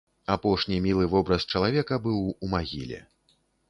Апошні 0.35 0.79
мілы 0.85 1.03
вобраз 1.13 1.47
чалавека 1.53 2.03
быў 2.09 2.19
у 2.25 2.45
магіле. 2.59 3.09